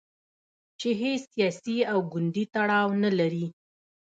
چې 0.79 0.89
هیڅ 1.01 1.21
سیاسي 1.33 1.77
او 1.91 1.99
ګوندي 2.11 2.43
تړاو 2.55 2.87
نه 3.03 3.09
لري. 3.19 3.45